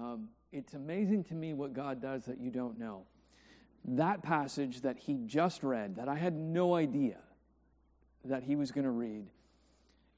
[0.00, 3.04] Um, it's amazing to me what God does that you don't know.
[3.84, 7.18] That passage that he just read, that I had no idea
[8.24, 9.26] that he was going to read,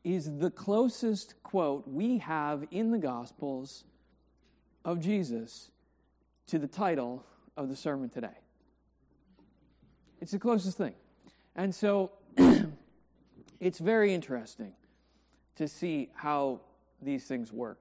[0.05, 3.85] is the closest quote we have in the Gospels
[4.85, 5.71] of Jesus
[6.47, 7.25] to the title
[7.57, 8.39] of the sermon today.
[10.21, 10.95] It's the closest thing.
[11.57, 12.13] And so
[13.61, 14.73] it's very interesting
[15.57, 16.61] to see how
[17.03, 17.79] these things work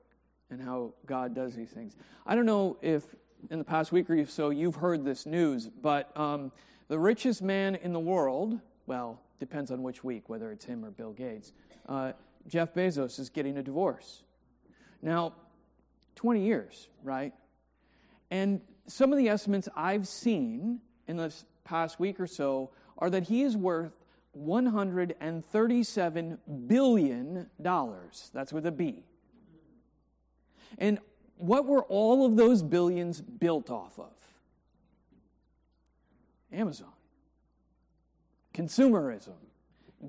[0.50, 1.96] and how God does these things.
[2.26, 3.04] I don't know if
[3.50, 6.52] in the past week or so you've heard this news, but um,
[6.88, 10.92] the richest man in the world, well, depends on which week, whether it's him or
[10.92, 11.54] Bill Gates,
[11.88, 12.14] uh,
[12.48, 14.24] Jeff Bezos is getting a divorce.
[15.02, 15.34] Now,
[16.16, 17.34] 20 years, right?
[18.32, 23.24] And some of the estimates I've seen in this past week or so are that
[23.24, 23.92] he is worth
[24.38, 27.48] $137 billion.
[27.60, 29.04] That's with a B.
[30.78, 31.00] And
[31.38, 34.12] what were all of those billions built off of?
[36.52, 36.92] Amazon.
[38.54, 39.36] Consumerism.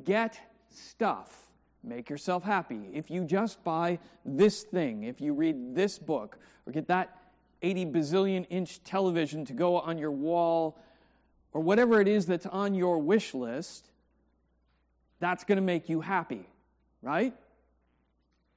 [0.05, 1.47] Get stuff.
[1.83, 2.91] Make yourself happy.
[2.93, 7.17] If you just buy this thing, if you read this book, or get that
[7.63, 10.79] 80 bazillion inch television to go on your wall,
[11.53, 13.91] or whatever it is that's on your wish list,
[15.21, 16.47] that's going to make you happy,
[17.03, 17.35] right?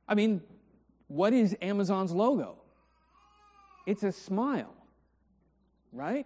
[0.07, 0.41] I mean,
[1.09, 2.55] what is Amazon's logo?
[3.85, 4.73] It's a smile,
[5.91, 6.25] right?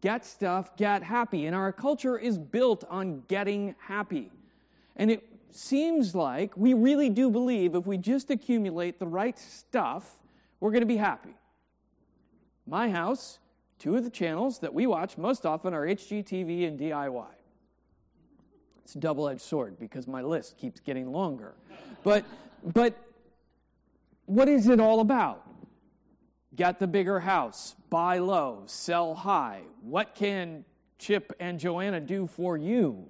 [0.00, 1.46] Get stuff, get happy.
[1.46, 4.32] And our culture is built on getting happy.
[4.96, 10.18] And it seems like we really do believe if we just accumulate the right stuff,
[10.60, 11.36] we're going to be happy.
[12.66, 13.38] My house,
[13.78, 17.26] two of the channels that we watch most often are HGTV and DIY.
[18.84, 21.54] It's a double edged sword because my list keeps getting longer.
[22.02, 22.24] But,
[22.62, 22.94] but
[24.26, 25.46] what is it all about?
[26.54, 29.62] Get the bigger house, buy low, sell high.
[29.82, 30.64] What can
[30.98, 33.06] Chip and Joanna do for you?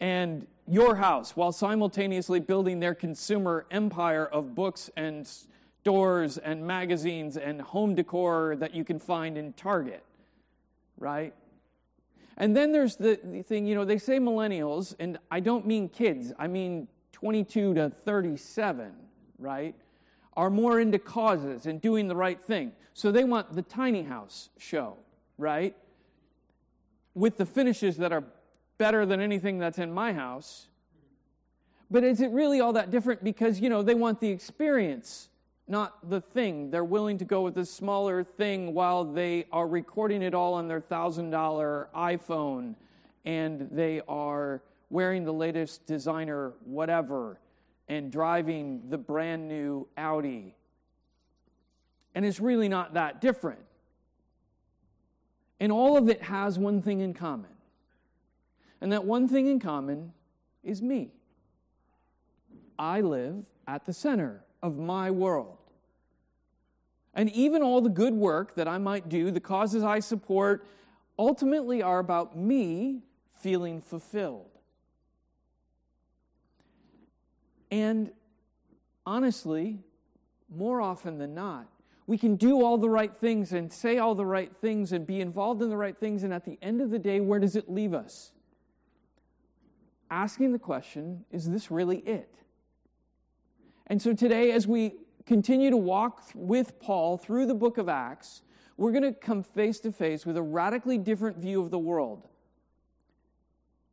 [0.00, 5.26] And your house while simultaneously building their consumer empire of books and
[5.80, 10.04] stores and magazines and home decor that you can find in Target,
[10.98, 11.32] right?
[12.36, 13.16] And then there's the,
[13.46, 17.90] thing, you know, they say millennials, and I don't mean kids, I mean 22 to
[17.90, 18.92] 37,
[19.38, 19.74] right?
[20.38, 22.70] Are more into causes and doing the right thing.
[22.94, 24.96] So they want the tiny house show,
[25.36, 25.74] right?
[27.14, 28.22] With the finishes that are
[28.78, 30.68] better than anything that's in my house.
[31.90, 33.24] But is it really all that different?
[33.24, 35.28] Because, you know, they want the experience
[35.66, 36.70] not the thing.
[36.70, 40.68] They're willing to go with the smaller thing while they are recording it all on
[40.68, 42.74] their $1,000 iPhone
[43.24, 47.38] and they are wearing the latest designer whatever
[47.88, 50.54] and driving the brand new Audi.
[52.14, 53.60] And it's really not that different.
[55.60, 57.50] And all of it has one thing in common.
[58.80, 60.12] And that one thing in common
[60.62, 61.12] is me.
[62.78, 65.56] I live at the center of my world.
[67.14, 70.64] And even all the good work that I might do, the causes I support,
[71.18, 73.02] ultimately are about me
[73.40, 74.57] feeling fulfilled.
[77.70, 78.10] And
[79.04, 79.80] honestly,
[80.54, 81.68] more often than not,
[82.06, 85.20] we can do all the right things and say all the right things and be
[85.20, 87.68] involved in the right things, and at the end of the day, where does it
[87.68, 88.32] leave us?
[90.10, 92.34] Asking the question is this really it?
[93.88, 94.94] And so today, as we
[95.26, 98.42] continue to walk with Paul through the book of Acts,
[98.78, 102.26] we're going to come face to face with a radically different view of the world.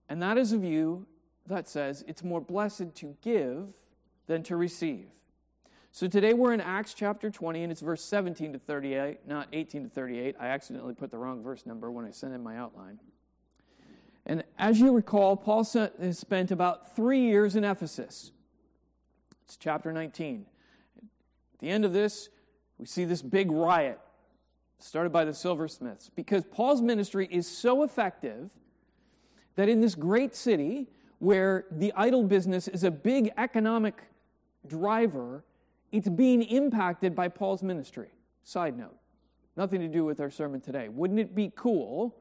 [0.08, 1.06] And that is a view
[1.48, 3.74] that says it's more blessed to give
[4.28, 5.08] than to receive.
[5.92, 9.84] So today we're in Acts chapter 20, and it's verse 17 to 38, not 18
[9.84, 10.36] to 38.
[10.40, 13.00] I accidentally put the wrong verse number when I sent in my outline.
[14.26, 18.32] And as you recall, Paul has spent about three years in Ephesus.
[19.46, 20.46] It's chapter 19.
[20.98, 22.30] At the end of this,
[22.78, 24.00] we see this big riot
[24.80, 28.52] started by the silversmiths because Paul's ministry is so effective
[29.56, 30.90] that in this great city
[31.26, 34.04] where the idol business is a big economic
[34.68, 35.44] driver,
[35.92, 38.10] it's being impacted by Paul's ministry.
[38.44, 38.96] Side note,
[39.58, 40.88] nothing to do with our sermon today.
[40.88, 42.16] Wouldn't it be cool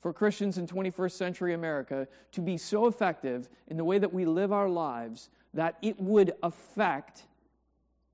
[0.00, 4.24] for Christians in 21st century America to be so effective in the way that we
[4.24, 7.26] live our lives that it would affect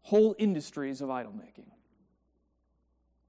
[0.03, 1.71] whole industries of idol making.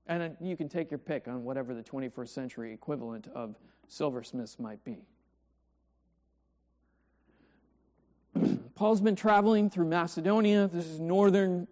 [0.08, 3.56] And you can take your pick on whatever the 21st century equivalent of
[3.88, 5.06] silversmiths might be.
[8.80, 10.70] Paul's been traveling through Macedonia.
[10.72, 11.68] This is northern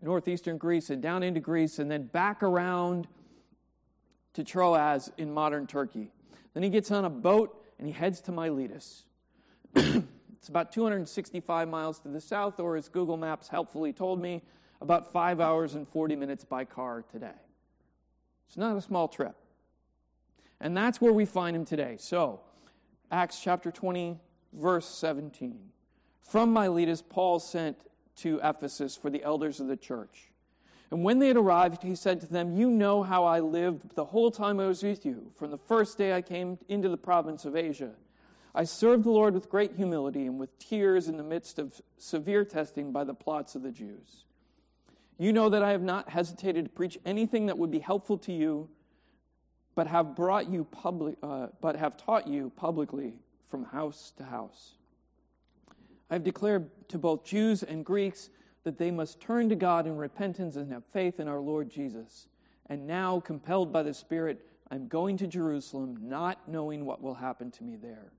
[0.00, 3.08] northeastern Greece and down into Greece and then back around
[4.34, 6.12] to Troas in modern Turkey.
[6.54, 9.06] Then he gets on a boat and he heads to Miletus.
[9.74, 14.40] it's about 265 miles to the south, or as Google Maps helpfully told me,
[14.80, 17.40] about five hours and 40 minutes by car today.
[18.46, 19.34] It's not a small trip.
[20.60, 21.96] And that's where we find him today.
[21.98, 22.42] So,
[23.10, 24.20] Acts chapter 20,
[24.52, 25.72] verse 17.
[26.28, 27.76] From Miletus, Paul sent
[28.16, 30.30] to Ephesus for the elders of the church.
[30.90, 34.04] And when they had arrived, he said to them, You know how I lived the
[34.04, 37.44] whole time I was with you, from the first day I came into the province
[37.44, 37.92] of Asia.
[38.54, 42.44] I served the Lord with great humility and with tears in the midst of severe
[42.44, 44.24] testing by the plots of the Jews.
[45.18, 48.32] You know that I have not hesitated to preach anything that would be helpful to
[48.32, 48.68] you,
[49.74, 53.14] but have brought you public, uh, but have taught you publicly
[53.48, 54.72] from house to house.
[56.10, 58.30] I have declared to both Jews and Greeks
[58.64, 62.28] that they must turn to God in repentance and have faith in our Lord Jesus.
[62.66, 67.50] And now, compelled by the Spirit, I'm going to Jerusalem, not knowing what will happen
[67.52, 68.12] to me there.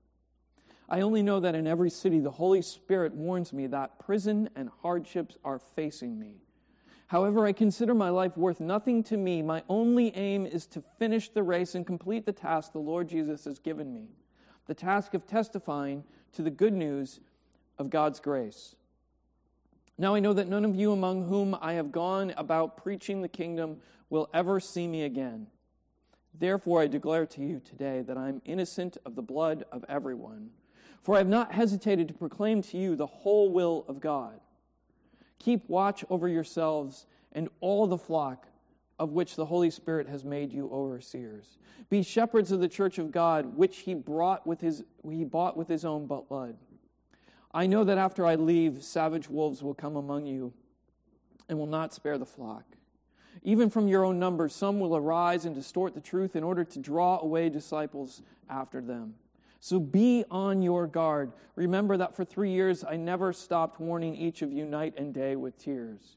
[0.88, 4.70] I only know that in every city the Holy Spirit warns me that prison and
[4.82, 6.36] hardships are facing me.
[7.08, 9.42] However, I consider my life worth nothing to me.
[9.42, 13.44] My only aim is to finish the race and complete the task the Lord Jesus
[13.44, 14.08] has given me
[14.68, 17.20] the task of testifying to the good news
[17.78, 18.74] of God's grace.
[19.96, 23.28] Now I know that none of you among whom I have gone about preaching the
[23.28, 23.78] kingdom
[24.10, 25.48] will ever see me again.
[26.38, 30.50] Therefore, I declare to you today that I am innocent of the blood of everyone.
[31.02, 34.40] For I have not hesitated to proclaim to you the whole will of God.
[35.38, 38.46] Keep watch over yourselves and all the flock
[38.98, 41.58] of which the Holy Spirit has made you overseers.
[41.88, 45.68] Be shepherds of the church of God, which he brought with his he bought with
[45.68, 46.56] his own blood.
[47.58, 50.52] I know that after I leave, savage wolves will come among you
[51.48, 52.62] and will not spare the flock.
[53.42, 56.78] Even from your own numbers, some will arise and distort the truth in order to
[56.78, 59.14] draw away disciples after them.
[59.58, 61.32] So be on your guard.
[61.56, 65.34] Remember that for three years I never stopped warning each of you night and day
[65.34, 66.16] with tears.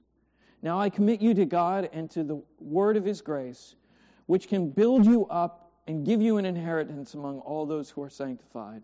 [0.62, 3.74] Now I commit you to God and to the word of his grace,
[4.28, 8.12] which can build you up and give you an inheritance among all those who are
[8.12, 8.84] sanctified.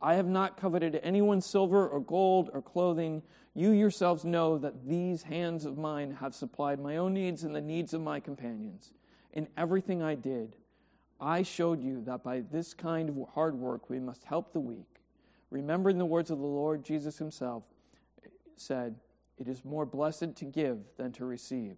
[0.00, 3.22] I have not coveted anyone's silver or gold or clothing.
[3.54, 7.62] You yourselves know that these hands of mine have supplied my own needs and the
[7.62, 8.92] needs of my companions.
[9.32, 10.56] In everything I did,
[11.18, 15.00] I showed you that by this kind of hard work we must help the weak.
[15.50, 17.62] Remembering the words of the Lord Jesus himself
[18.56, 18.96] said,
[19.38, 21.76] It is more blessed to give than to receive.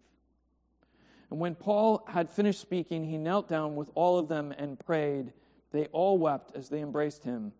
[1.30, 5.32] And when Paul had finished speaking, he knelt down with all of them and prayed.
[5.70, 7.52] They all wept as they embraced him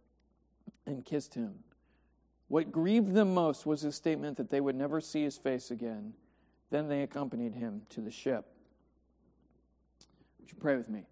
[0.89, 1.61] and kissed him.
[2.49, 6.15] What grieved them most was his statement that they would never see his face again.
[6.71, 8.47] Then they accompanied him to the ship.
[10.41, 11.05] Would you pray with me?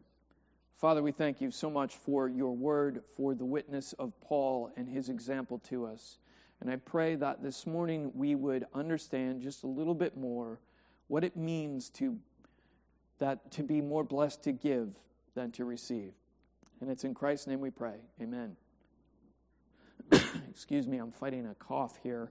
[0.76, 4.88] Father, we thank you so much for your word, for the witness of Paul and
[4.88, 6.18] his example to us.
[6.60, 10.60] And I pray that this morning we would understand just a little bit more
[11.08, 12.18] what it means to
[13.18, 14.90] that to be more blessed to give
[15.34, 16.12] than to receive.
[16.80, 17.96] And it's in Christ's name we pray.
[18.20, 18.56] Amen.
[20.50, 22.30] Excuse me, I'm fighting a cough here.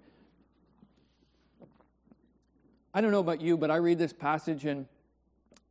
[2.94, 4.88] I don't know about you, but I read this passage and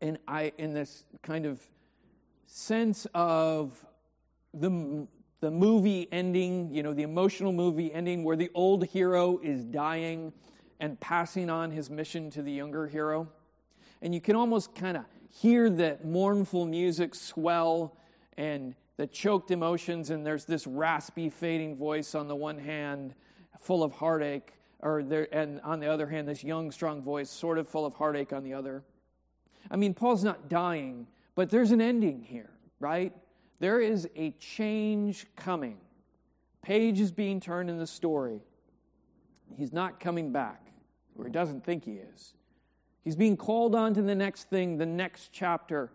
[0.01, 1.61] and I in this kind of
[2.47, 3.85] sense of
[4.52, 5.07] the,
[5.40, 10.33] the movie ending, you know, the emotional movie ending where the old hero is dying
[10.81, 13.28] and passing on his mission to the younger hero.
[14.02, 17.97] And you can almost kind of hear that mournful music swell
[18.37, 23.15] and the choked emotions, and there's this raspy, fading voice on the one hand,
[23.59, 27.59] full of heartache, or there, and on the other hand, this young, strong voice, sort
[27.59, 28.85] of full of heartache on the other.
[29.71, 33.13] I mean, Paul's not dying, but there's an ending here, right?
[33.61, 35.79] There is a change coming.
[36.63, 38.43] Page is being turned in the story.
[39.57, 40.73] He's not coming back,
[41.17, 42.35] or he doesn't think he is.
[43.03, 45.93] He's being called on to the next thing, the next chapter.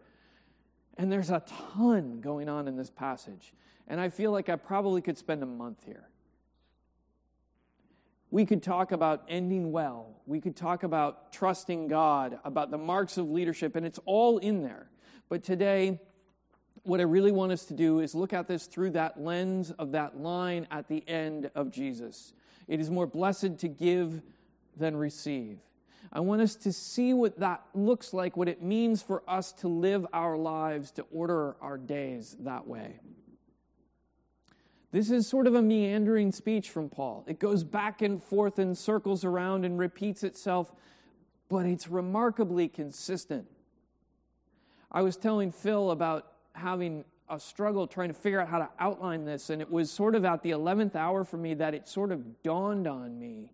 [0.99, 1.41] And there's a
[1.73, 3.53] ton going on in this passage.
[3.87, 6.09] And I feel like I probably could spend a month here.
[8.31, 10.21] We could talk about ending well.
[10.25, 14.61] We could talk about trusting God, about the marks of leadership, and it's all in
[14.61, 14.89] there.
[15.29, 16.01] But today,
[16.83, 19.93] what I really want us to do is look at this through that lens of
[19.93, 22.33] that line at the end of Jesus.
[22.67, 24.21] It is more blessed to give
[24.75, 25.59] than receive.
[26.11, 29.67] I want us to see what that looks like, what it means for us to
[29.67, 32.99] live our lives, to order our days that way.
[34.91, 37.23] This is sort of a meandering speech from Paul.
[37.27, 40.71] It goes back and forth and circles around and repeats itself
[41.49, 43.47] but it's remarkably consistent.
[44.91, 49.25] I was telling Phil about having a struggle trying to figure out how to outline
[49.25, 52.11] this, and it was sort of at the 11th hour for me that it sort
[52.11, 53.51] of dawned on me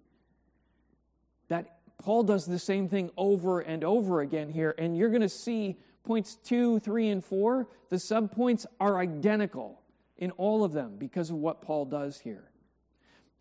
[1.98, 5.78] Paul does the same thing over and over again here, and you're going to see
[6.04, 9.82] points two, three, and four, the subpoints are identical
[10.18, 12.52] in all of them because of what Paul does here.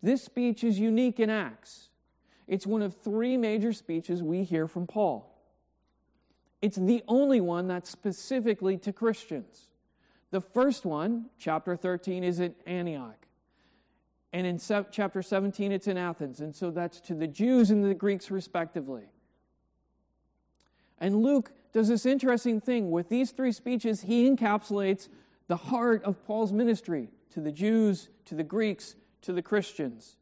[0.01, 1.89] This speech is unique in Acts.
[2.47, 5.31] It's one of three major speeches we hear from Paul.
[6.61, 9.67] It's the only one that's specifically to Christians.
[10.31, 13.25] The first one, chapter 13, is at Antioch.
[14.35, 16.41] And in se- chapter 17, it's in Athens.
[16.41, 19.03] And so that's to the Jews and the Greeks, respectively.
[20.99, 22.91] And Luke does this interesting thing.
[22.91, 25.07] With these three speeches, he encapsulates
[25.47, 30.17] the heart of Paul's ministry to the Jews, to the Greeks, to the Christians.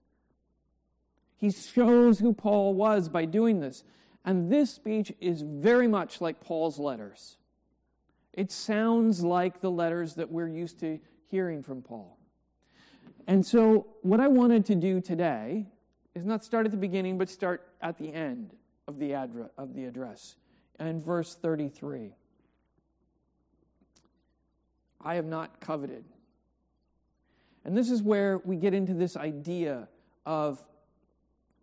[1.35, 3.83] He shows who Paul was by doing this.
[4.23, 7.37] And this speech is very much like Paul's letters.
[8.31, 10.99] It sounds like the letters that we're used to
[11.31, 12.19] hearing from Paul.
[13.27, 15.67] And so, what I wanted to do today
[16.13, 18.53] is not start at the beginning, but start at the end
[18.87, 20.35] of the, address, of the address.
[20.79, 22.11] And verse 33
[25.05, 26.05] I have not coveted.
[27.65, 29.87] And this is where we get into this idea
[30.25, 30.63] of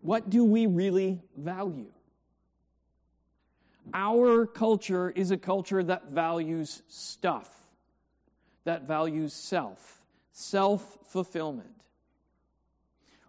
[0.00, 1.90] what do we really value?
[3.92, 7.50] Our culture is a culture that values stuff,
[8.64, 9.99] that values self,
[10.32, 11.70] self fulfillment.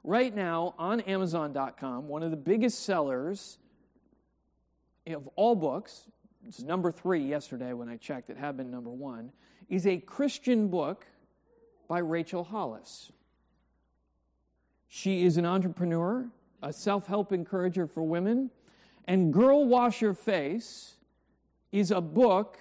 [0.04, 3.60] Right now on Amazon.com, one of the biggest sellers
[5.08, 6.08] of all books,
[6.48, 9.32] it's number three yesterday when I checked, it had been number one,
[9.70, 11.06] is a Christian book
[11.88, 13.12] by Rachel Hollis.
[14.88, 16.30] She is an entrepreneur,
[16.62, 18.50] a self help encourager for women,
[19.06, 20.96] and Girl Wash Your Face
[21.72, 22.58] is a book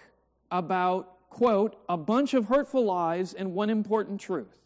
[0.50, 4.58] about, quote, a bunch of hurtful lies and one important truth.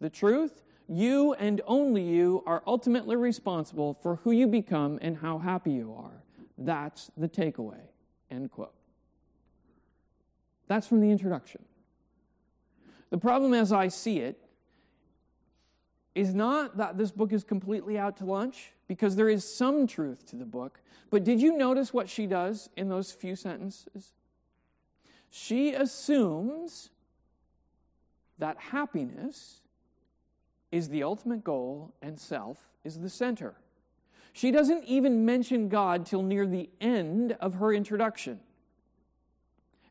[0.00, 5.38] The truth you and only you are ultimately responsible for who you become and how
[5.38, 6.22] happy you are.
[6.56, 7.80] That's the takeaway.
[8.30, 8.74] End quote.
[10.68, 11.64] That's from the introduction.
[13.10, 14.38] The problem, as I see it,
[16.14, 20.26] is not that this book is completely out to lunch, because there is some truth
[20.26, 20.80] to the book.
[21.10, 24.12] But did you notice what she does in those few sentences?
[25.38, 26.88] She assumes
[28.38, 29.60] that happiness
[30.72, 33.54] is the ultimate goal and self is the center.
[34.32, 38.40] She doesn't even mention God till near the end of her introduction.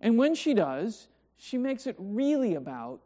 [0.01, 3.01] And when she does, she makes it really about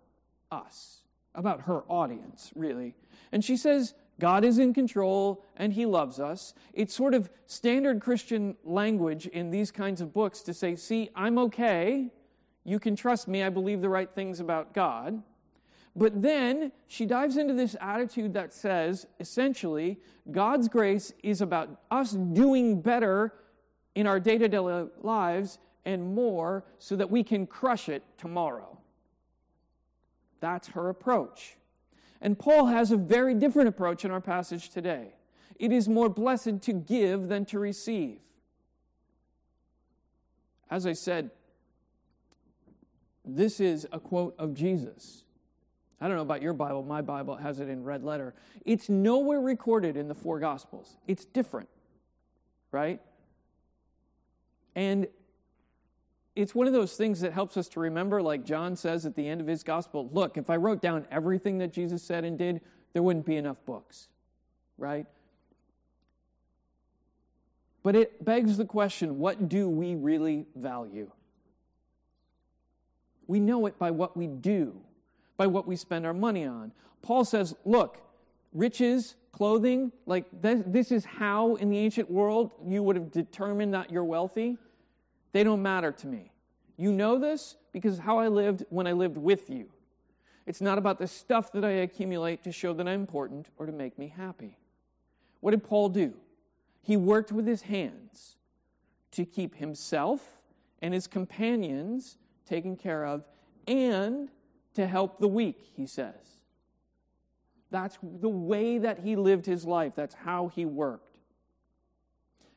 [0.49, 0.99] us,
[1.35, 2.95] about her audience, really.
[3.33, 6.53] And she says, God is in control and He loves us.
[6.73, 11.37] It's sort of standard Christian language in these kinds of books to say, see, I'm
[11.37, 12.11] okay.
[12.63, 13.43] You can trust me.
[13.43, 15.21] I believe the right things about God.
[15.95, 19.99] But then she dives into this attitude that says, essentially,
[20.31, 23.33] God's grace is about us doing better
[23.95, 24.59] in our day to day
[25.01, 28.77] lives and more so that we can crush it tomorrow.
[30.39, 31.57] That's her approach.
[32.21, 35.13] And Paul has a very different approach in our passage today.
[35.57, 38.19] It is more blessed to give than to receive.
[40.69, 41.31] As I said,
[43.35, 45.23] this is a quote of Jesus.
[46.01, 48.33] I don't know about your Bible, my Bible has it in red letter.
[48.65, 50.97] It's nowhere recorded in the four Gospels.
[51.07, 51.69] It's different,
[52.71, 53.01] right?
[54.75, 55.07] And
[56.35, 59.27] it's one of those things that helps us to remember, like John says at the
[59.27, 62.61] end of his Gospel look, if I wrote down everything that Jesus said and did,
[62.93, 64.07] there wouldn't be enough books,
[64.77, 65.05] right?
[67.83, 71.11] But it begs the question what do we really value?
[73.29, 74.81] We know it by what we do
[75.37, 76.73] by what we spend our money on.
[77.03, 78.01] Paul says, look,
[78.53, 83.91] riches, clothing, like this is how in the ancient world you would have determined that
[83.91, 84.57] you're wealthy.
[85.31, 86.33] They don't matter to me.
[86.75, 89.69] You know this because how I lived when I lived with you.
[90.47, 93.71] It's not about the stuff that I accumulate to show that I'm important or to
[93.71, 94.57] make me happy.
[95.39, 96.15] What did Paul do?
[96.81, 98.37] He worked with his hands
[99.11, 100.39] to keep himself
[100.81, 102.17] and his companions
[102.49, 103.23] taken care of
[103.67, 104.29] and
[104.73, 106.15] to help the weak, he says.
[107.71, 111.17] That's the way that he lived his life, that's how he worked.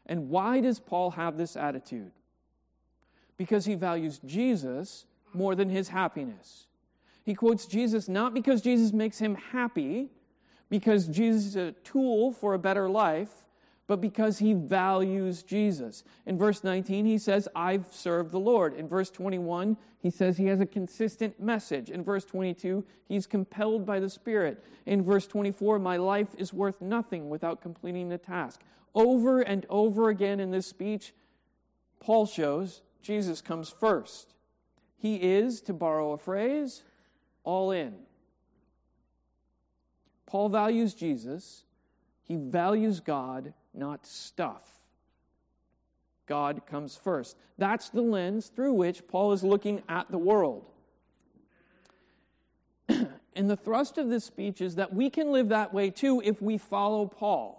[0.06, 2.12] And why does Paul have this attitude?
[3.36, 6.66] Because he values Jesus more than his happiness.
[7.24, 10.10] He quotes Jesus not because Jesus makes him happy,
[10.68, 13.41] because Jesus is a tool for a better life,
[13.92, 16.02] but because he values Jesus.
[16.24, 18.72] In verse 19, he says, I've served the Lord.
[18.72, 21.90] In verse 21, he says he has a consistent message.
[21.90, 24.64] In verse 22, he's compelled by the Spirit.
[24.86, 28.62] In verse 24, my life is worth nothing without completing the task.
[28.94, 31.12] Over and over again in this speech,
[32.00, 34.32] Paul shows Jesus comes first.
[34.96, 36.82] He is, to borrow a phrase,
[37.44, 37.92] all in.
[40.24, 41.64] Paul values Jesus,
[42.22, 44.64] he values God, not stuff.
[46.26, 47.36] God comes first.
[47.58, 50.66] That's the lens through which Paul is looking at the world.
[52.88, 56.40] and the thrust of this speech is that we can live that way too if
[56.40, 57.58] we follow Paul.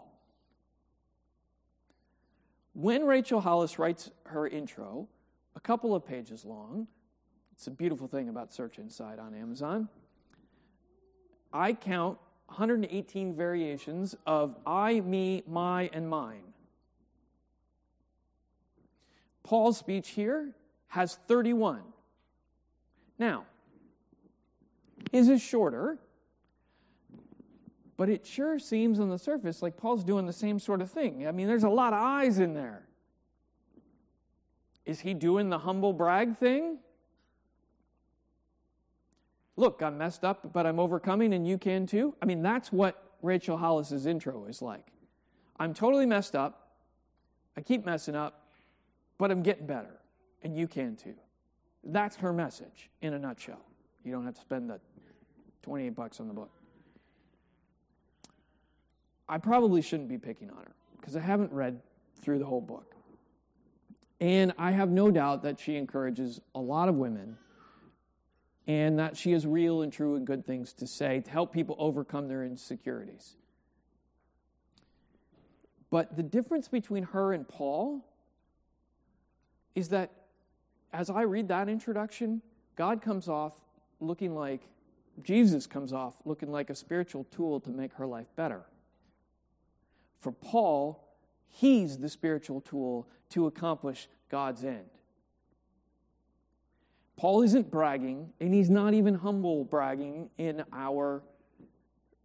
[2.73, 5.07] When Rachel Hollis writes her intro,
[5.55, 6.87] a couple of pages long,
[7.51, 9.87] it's a beautiful thing about Search Inside on Amazon.
[11.51, 12.17] I count
[12.53, 16.43] 118 variations of I, me, my, and mine.
[19.41, 20.51] Paul's speech here
[20.89, 21.81] has 31.
[23.17, 23.45] Now,
[25.11, 25.97] his is shorter,
[27.97, 31.27] but it sure seems on the surface like Paul's doing the same sort of thing.
[31.27, 32.83] I mean, there's a lot of eyes in there.
[34.85, 36.77] Is he doing the humble brag thing?
[39.55, 42.15] Look, I'm messed up, but I'm overcoming, and you can too.
[42.21, 44.87] I mean, that's what Rachel Hollis's intro is like.
[45.59, 46.71] I'm totally messed up.
[47.55, 48.47] I keep messing up,
[49.17, 49.99] but I'm getting better,
[50.41, 51.13] and you can too.
[51.83, 53.61] That's her message in a nutshell.
[54.03, 54.79] You don't have to spend the
[55.61, 56.51] 28 bucks on the book.
[59.29, 61.79] I probably shouldn't be picking on her because I haven't read
[62.21, 62.95] through the whole book.
[64.19, 67.37] And I have no doubt that she encourages a lot of women
[68.67, 71.75] and that she has real and true and good things to say to help people
[71.79, 73.35] overcome their insecurities.
[75.89, 78.03] But the difference between her and Paul
[79.75, 80.11] is that
[80.91, 82.41] as I read that introduction,
[82.75, 83.53] God comes off
[83.99, 84.61] looking like
[85.21, 88.63] Jesus comes off looking like a spiritual tool to make her life better.
[90.19, 91.07] For Paul,
[91.47, 94.89] he's the spiritual tool to accomplish God's end.
[97.15, 101.21] Paul isn't bragging, and he's not even humble bragging in our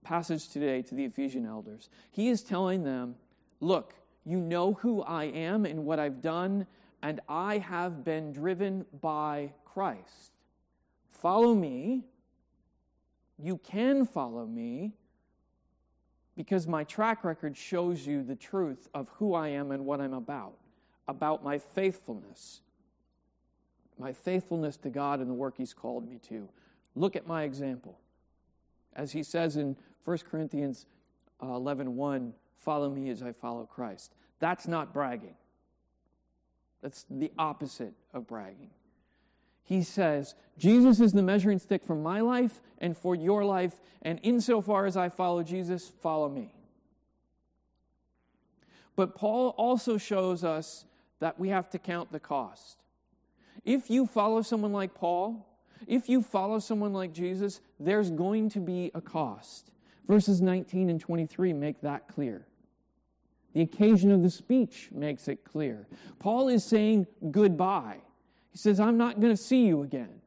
[0.03, 1.91] passage today to the Ephesian elders.
[2.11, 3.17] He is telling them,
[3.61, 6.67] Look, you know who I am and what I've done,
[7.03, 10.33] and I have been driven by Christ.
[11.11, 12.05] Follow me.
[13.39, 14.95] You can follow me
[16.37, 20.15] because my track record shows you the truth of who I am and what I'm
[20.15, 20.57] about,
[21.09, 22.61] about my faithfulness
[23.99, 26.49] my faithfulness to God and the work He's called me to.
[26.95, 27.99] Look at my example.
[28.95, 30.87] As he says in 1 Corinthians
[31.43, 34.15] 11 uh, 1, follow me as I follow Christ.
[34.41, 35.37] That's not bragging.
[36.83, 38.71] That's the opposite of bragging.
[39.65, 44.19] He says, Jesus is the measuring stick for my life and for your life, and
[44.23, 46.55] insofar as I follow Jesus, follow me.
[48.97, 50.85] But Paul also shows us
[51.21, 52.79] that we have to count the cost.
[53.65, 55.47] If you follow someone like Paul,
[55.87, 59.71] if you follow someone like Jesus, there's going to be a cost.
[60.07, 62.47] Verses 19 and 23 make that clear.
[63.55, 65.87] The occasion of the speech makes it clear.
[66.19, 67.99] Paul is saying goodbye.
[68.51, 70.21] He says, I'm not going to see you again.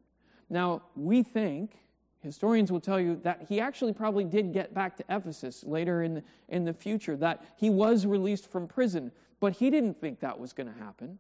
[0.50, 1.78] Now, we think,
[2.22, 6.16] historians will tell you, that he actually probably did get back to Ephesus later in
[6.16, 10.40] the, in the future, that he was released from prison, but he didn't think that
[10.40, 11.18] was going to happen.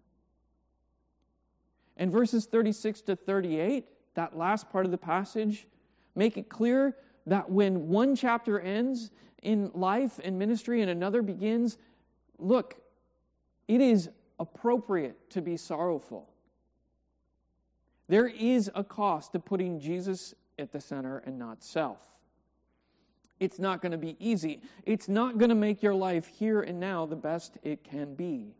[1.98, 5.68] And verses 36 to 38, that last part of the passage,
[6.16, 11.78] make it clear that when one chapter ends in life and ministry and another begins,
[12.38, 12.76] look,
[13.68, 16.30] it is appropriate to be sorrowful.
[18.08, 22.00] There is a cost to putting Jesus at the center and not self.
[23.40, 24.62] It's not going to be easy.
[24.86, 28.54] It's not going to make your life here and now the best it can be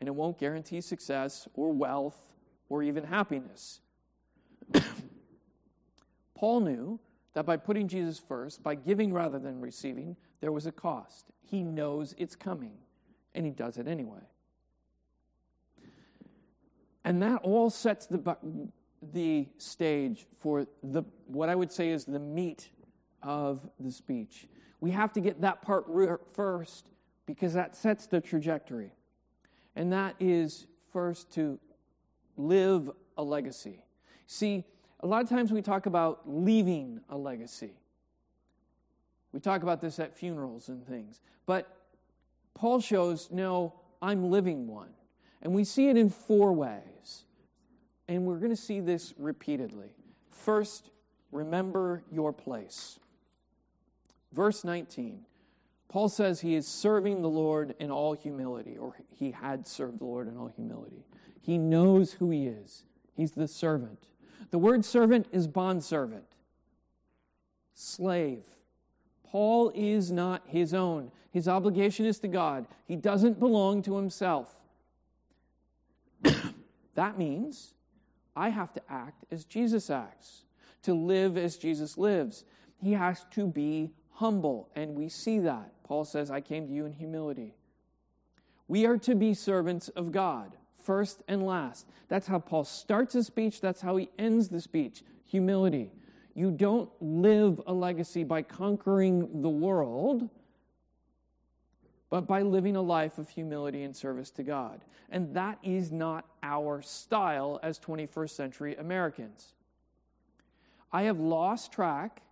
[0.00, 2.16] and it won't guarantee success or wealth
[2.68, 3.80] or even happiness.
[6.34, 6.98] Paul knew
[7.34, 11.26] that by putting Jesus first, by giving rather than receiving, there was a cost.
[11.42, 12.72] He knows it's coming,
[13.34, 14.22] and he does it anyway.
[17.04, 18.36] And that all sets the,
[19.12, 22.70] the stage for the, what I would say is the meat
[23.22, 24.46] of the speech.
[24.80, 25.86] We have to get that part
[26.34, 26.86] first
[27.26, 28.92] because that sets the trajectory
[29.76, 31.58] and that is first to
[32.36, 33.84] live a legacy.
[34.26, 34.64] See,
[35.00, 37.72] a lot of times we talk about leaving a legacy.
[39.32, 41.20] We talk about this at funerals and things.
[41.46, 41.74] But
[42.54, 44.90] Paul shows, no, I'm living one.
[45.42, 47.24] And we see it in four ways.
[48.08, 49.94] And we're going to see this repeatedly.
[50.30, 50.90] First,
[51.32, 52.98] remember your place.
[54.32, 55.24] Verse 19,
[55.90, 60.04] Paul says he is serving the Lord in all humility, or he had served the
[60.04, 61.04] Lord in all humility.
[61.40, 64.06] He knows who he is, he's the servant.
[64.52, 66.36] The word servant is bondservant,
[67.74, 68.44] slave.
[69.24, 71.10] Paul is not his own.
[71.32, 72.66] His obligation is to God.
[72.86, 74.56] He doesn't belong to himself.
[76.94, 77.74] that means
[78.36, 80.42] I have to act as Jesus acts,
[80.82, 82.44] to live as Jesus lives.
[82.80, 85.72] He has to be humble, and we see that.
[85.90, 87.52] Paul says, I came to you in humility.
[88.68, 91.84] We are to be servants of God, first and last.
[92.06, 95.90] That's how Paul starts his speech, that's how he ends the speech humility.
[96.32, 100.28] You don't live a legacy by conquering the world,
[102.08, 104.84] but by living a life of humility and service to God.
[105.10, 109.54] And that is not our style as 21st century Americans.
[110.92, 112.22] I have lost track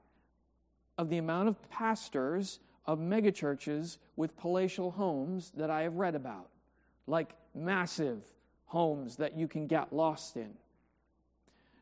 [0.96, 6.48] of the amount of pastors of megachurches with palatial homes that I have read about,
[7.06, 8.24] like massive
[8.64, 10.54] homes that you can get lost in.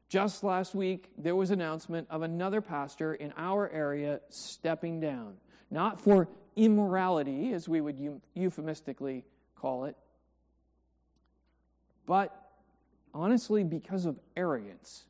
[0.09, 5.35] Just last week, there was announcement of another pastor in our area stepping down,
[5.71, 9.97] not for immorality, as we would euphemistically call it,
[12.05, 12.51] but
[13.14, 15.05] honestly because of arrogance,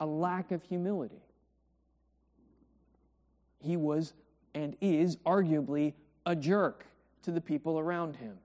[0.00, 1.22] a lack of humility
[3.62, 4.12] he was
[4.54, 5.94] and is arguably
[6.26, 6.86] a jerk
[7.22, 8.38] to the people around him.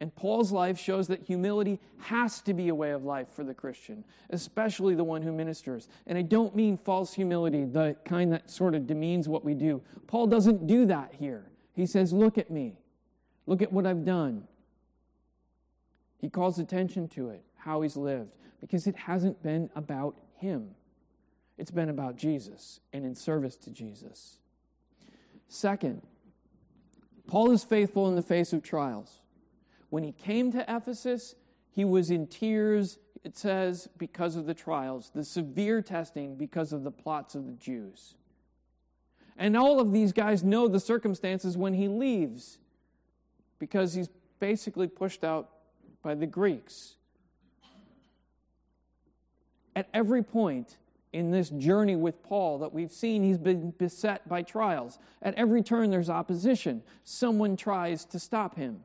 [0.00, 3.52] And Paul's life shows that humility has to be a way of life for the
[3.52, 5.88] Christian, especially the one who ministers.
[6.06, 9.82] And I don't mean false humility, the kind that sort of demeans what we do.
[10.06, 11.50] Paul doesn't do that here.
[11.74, 12.78] He says, Look at me.
[13.46, 14.44] Look at what I've done.
[16.16, 20.70] He calls attention to it, how he's lived, because it hasn't been about him.
[21.60, 24.38] It's been about Jesus and in service to Jesus.
[25.46, 26.00] Second,
[27.26, 29.20] Paul is faithful in the face of trials.
[29.90, 31.34] When he came to Ephesus,
[31.70, 36.82] he was in tears, it says, because of the trials, the severe testing because of
[36.82, 38.14] the plots of the Jews.
[39.36, 42.56] And all of these guys know the circumstances when he leaves
[43.58, 45.50] because he's basically pushed out
[46.02, 46.94] by the Greeks.
[49.76, 50.78] At every point,
[51.12, 54.98] in this journey with Paul that we've seen, he's been beset by trials.
[55.22, 56.82] At every turn, there's opposition.
[57.04, 58.84] Someone tries to stop him.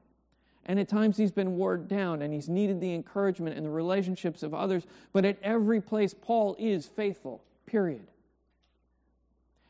[0.65, 4.41] And at times, he's been worn down and he's needed the encouragement and the relationships
[4.41, 4.83] of others.
[5.13, 8.07] But at every place, Paul is faithful, period.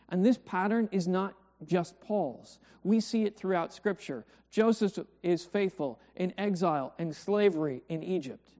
[0.07, 1.33] And this pattern is not
[1.65, 2.59] just Paul's.
[2.83, 4.25] We see it throughout Scripture.
[4.49, 8.53] Joseph is faithful in exile and slavery in Egypt.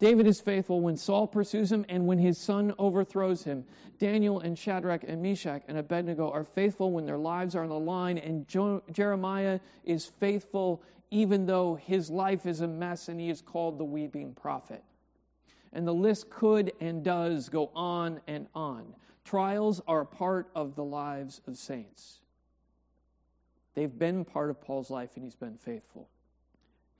[0.00, 3.66] David is faithful when Saul pursues him and when his son overthrows him.
[3.98, 7.78] Daniel and Shadrach and Meshach and Abednego are faithful when their lives are on the
[7.78, 13.28] line, and jo- Jeremiah is faithful even though his life is a mess and he
[13.28, 14.82] is called the weeping prophet.
[15.72, 18.94] And the list could and does go on and on.
[19.24, 22.20] Trials are a part of the lives of saints.
[23.74, 26.08] They've been part of Paul's life, and he's been faithful.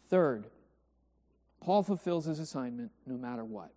[0.09, 0.47] Third,
[1.61, 3.71] Paul fulfills his assignment no matter what.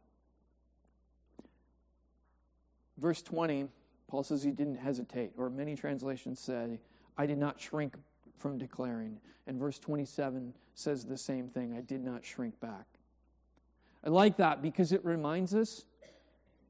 [2.98, 3.68] Verse 20,
[4.08, 6.80] Paul says he didn't hesitate, or many translations say,
[7.18, 7.96] I did not shrink
[8.38, 9.20] from declaring.
[9.48, 12.86] And verse 27 says the same thing I did not shrink back.
[14.04, 15.86] I like that because it reminds us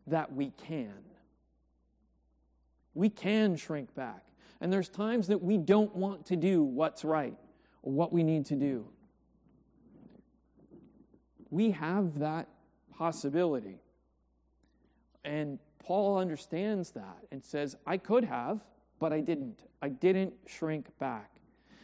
[0.07, 0.93] that we can.
[2.93, 4.23] We can shrink back.
[4.61, 7.35] And there's times that we don't want to do what's right
[7.81, 8.87] or what we need to do
[11.53, 12.47] we have that
[12.97, 13.79] possibility.
[15.23, 18.61] And Paul understands that and says, I could have,
[18.99, 19.59] but I didn't.
[19.81, 21.29] I didn't shrink back.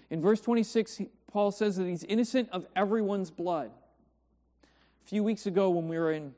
[0.09, 1.01] In verse 26,
[1.31, 3.69] Paul says that he's innocent of everyone's blood.
[4.63, 6.33] A few weeks ago, when we were in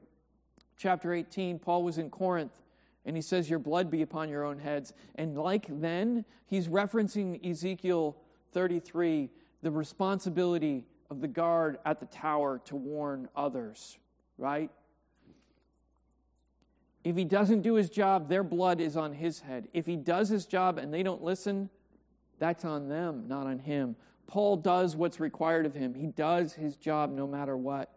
[0.78, 2.52] chapter 18, Paul was in Corinth
[3.06, 4.94] and he says, Your blood be upon your own heads.
[5.16, 8.18] And like then, he's referencing Ezekiel
[8.52, 9.30] 33,
[9.62, 14.00] the responsibility of the guard at the tower to warn others,
[14.38, 14.72] right?
[17.04, 19.68] If he doesn't do his job, their blood is on his head.
[19.74, 21.70] If he does his job and they don't listen,
[22.40, 23.98] that's on them, not on him.
[24.26, 25.94] Paul does what's required of him.
[25.94, 27.94] He does his job no matter what.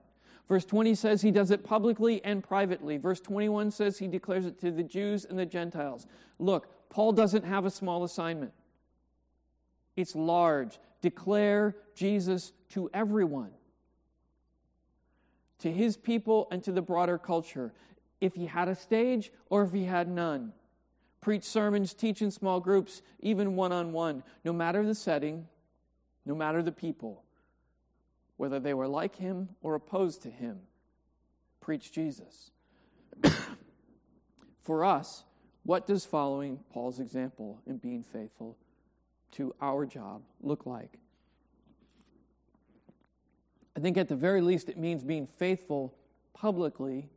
[0.49, 2.97] Verse 20 says he does it publicly and privately.
[2.97, 6.09] Verse 21 says he declares it to the Jews and the Gentiles.
[6.41, 8.53] Look, Paul doesn't have a small assignment,
[9.95, 10.81] it's large.
[11.05, 13.51] Declare Jesus to everyone,
[15.59, 17.75] to his people and to the broader culture,
[18.23, 20.55] if he had a stage or if he had none.
[21.21, 25.47] Preach sermons, teach in small groups, even one on one, no matter the setting,
[26.25, 27.23] no matter the people,
[28.39, 30.61] whether they were like him or opposed to him.
[31.61, 32.51] Preach Jesus.
[34.63, 35.25] For us,
[35.65, 38.57] what does following Paul's example in being faithful
[39.35, 40.99] to our job look like?
[43.77, 45.95] I think at the very least it means being faithful
[46.33, 47.09] publicly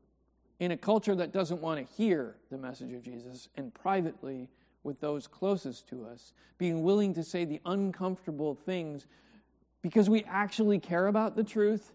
[0.59, 4.49] in a culture that doesn't want to hear the message of Jesus and privately
[4.83, 9.05] with those closest to us, being willing to say the uncomfortable things
[9.81, 11.93] because we actually care about the truth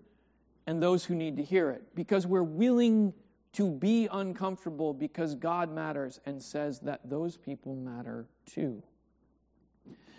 [0.67, 3.13] and those who need to hear it, because we're willing
[3.53, 8.83] to be uncomfortable because God matters and says that those people matter too.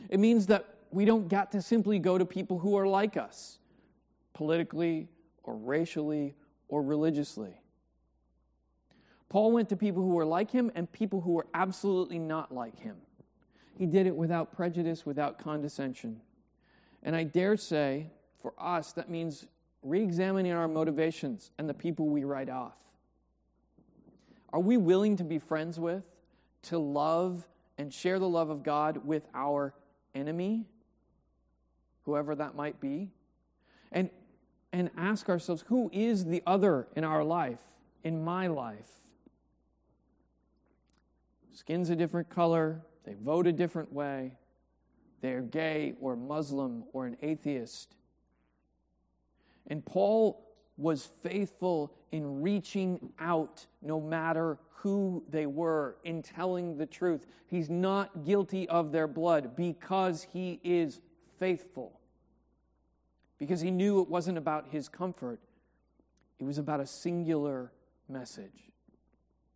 [0.10, 3.58] It means that we don't get to simply go to people who are like us,
[4.34, 5.08] politically
[5.44, 6.36] or racially
[6.68, 7.60] or religiously.
[9.30, 12.78] Paul went to people who were like him and people who were absolutely not like
[12.78, 12.98] him.
[13.76, 16.22] He did it without prejudice, without condescension.
[17.02, 19.48] And I dare say, for us, that means
[19.82, 22.78] re examining our motivations and the people we write off.
[24.52, 26.04] Are we willing to be friends with,
[26.64, 27.48] to love
[27.78, 29.74] and share the love of God with our
[30.14, 30.66] enemy,
[32.04, 33.12] whoever that might be?
[33.92, 34.10] And,
[34.72, 37.62] and ask ourselves, who is the other in our life,
[38.04, 38.90] in my life?
[41.54, 44.34] Skin's a different color, they vote a different way,
[45.22, 47.96] they're gay or Muslim or an atheist.
[49.68, 50.44] And Paul
[50.78, 57.26] was faithful in reaching out no matter who they were, in telling the truth.
[57.48, 61.00] He's not guilty of their blood because he is
[61.40, 62.00] faithful.
[63.40, 65.40] Because he knew it wasn't about his comfort,
[66.40, 67.72] it was about a singular
[68.10, 68.72] message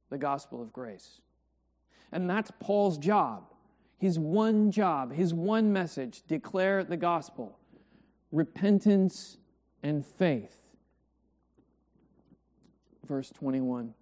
[0.10, 1.20] the gospel of grace.
[2.14, 3.52] And that's Paul's job.
[3.98, 7.60] His one job, his one message declare the gospel,
[8.32, 9.38] repentance
[9.84, 10.67] and faith
[13.08, 13.94] verse 21.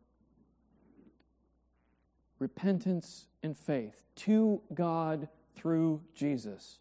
[2.39, 6.79] Repentance and faith to God through Jesus.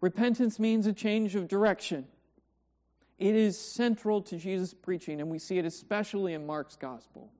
[0.00, 2.06] Repentance means a change of direction.
[3.18, 7.30] It is central to Jesus' preaching, and we see it especially in Mark's gospel.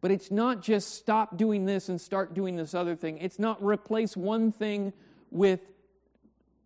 [0.00, 3.18] But it's not just stop doing this and start doing this other thing.
[3.18, 4.92] It's not replace one thing
[5.30, 5.60] with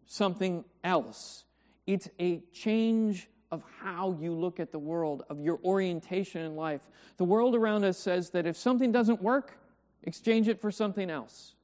[0.06, 1.44] something else.
[1.86, 6.82] It's a change of how you look at the world, of your orientation in life.
[7.16, 9.56] The world around us says that if something doesn't work,
[10.02, 11.54] exchange it for something else.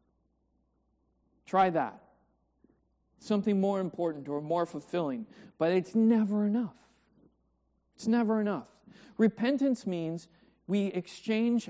[1.46, 2.00] Try that.
[3.18, 5.26] Something more important or more fulfilling.
[5.58, 6.76] But it's never enough.
[7.96, 8.68] It's never enough.
[9.18, 10.28] Repentance means
[10.68, 11.68] we exchange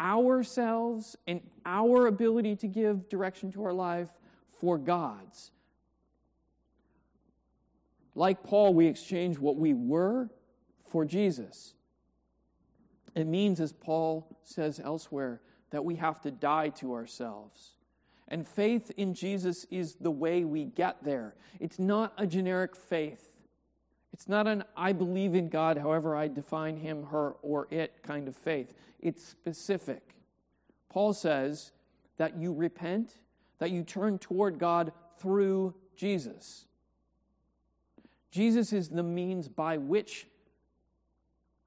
[0.00, 4.08] ourselves and our ability to give direction to our life
[4.58, 5.52] for God's
[8.20, 10.28] like Paul, we exchange what we were
[10.86, 11.72] for Jesus.
[13.14, 17.76] It means, as Paul says elsewhere, that we have to die to ourselves.
[18.28, 21.34] And faith in Jesus is the way we get there.
[21.60, 23.30] It's not a generic faith.
[24.12, 28.28] It's not an I believe in God, however I define him, her, or it kind
[28.28, 28.74] of faith.
[29.00, 30.14] It's specific.
[30.90, 31.72] Paul says
[32.18, 33.14] that you repent,
[33.60, 36.66] that you turn toward God through Jesus.
[38.30, 40.26] Jesus is the means by which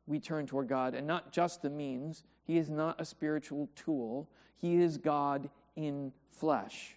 [0.05, 2.23] we turn toward God, and not just the means.
[2.45, 6.95] He is not a spiritual tool, He is God in flesh.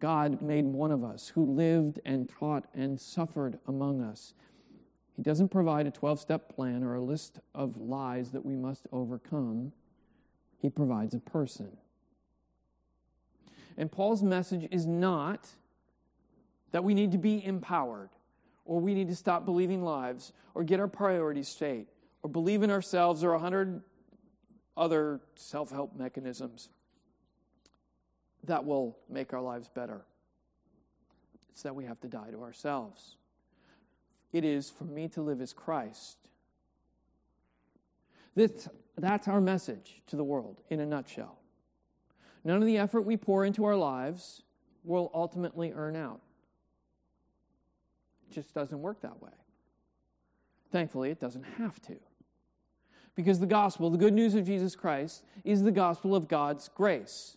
[0.00, 4.34] God made one of us who lived and taught and suffered among us.
[5.16, 8.86] He doesn't provide a 12 step plan or a list of lies that we must
[8.92, 9.72] overcome.
[10.58, 11.76] He provides a person.
[13.76, 15.48] And Paul's message is not
[16.72, 18.10] that we need to be empowered
[18.64, 21.88] or we need to stop believing lies, or get our priorities straight,
[22.22, 23.82] or believe in ourselves, or a hundred
[24.76, 26.68] other self help mechanisms
[28.44, 30.04] that will make our lives better.
[31.52, 33.16] It's that we have to die to ourselves.
[34.32, 36.16] It is for me to live as Christ.
[38.34, 41.38] This, that's our message to the world in a nutshell.
[42.44, 44.42] None of the effort we pour into our lives
[44.82, 46.20] will ultimately earn out
[48.34, 49.30] just doesn't work that way.
[50.72, 51.96] Thankfully, it doesn't have to.
[53.14, 57.36] Because the gospel, the good news of Jesus Christ, is the gospel of God's grace.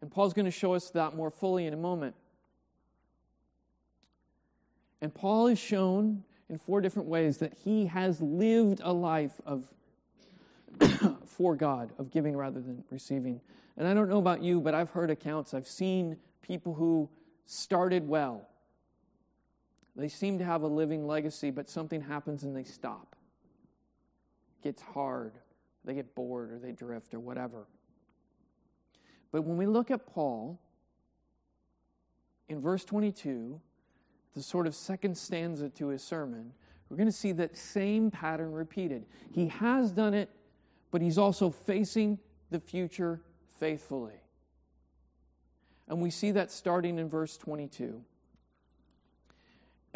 [0.00, 2.14] And Paul's going to show us that more fully in a moment.
[5.00, 9.64] And Paul is shown in four different ways that he has lived a life of
[11.26, 13.40] for God, of giving rather than receiving.
[13.76, 17.08] And I don't know about you, but I've heard accounts, I've seen people who
[17.46, 18.48] started well.
[19.96, 23.16] They seem to have a living legacy, but something happens and they stop.
[24.58, 25.32] It gets hard.
[25.84, 27.66] They get bored or they drift or whatever.
[29.32, 30.60] But when we look at Paul,
[32.48, 33.60] in verse 22,
[34.34, 36.52] the sort of second stanza to his sermon,
[36.88, 39.06] we're going to see that same pattern repeated.
[39.32, 40.30] He has done it,
[40.90, 42.18] but he's also facing
[42.50, 43.22] the future
[43.58, 44.20] faithfully.
[45.88, 48.02] And we see that starting in verse 22.